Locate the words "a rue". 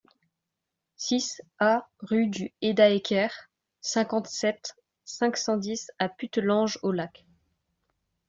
1.59-2.25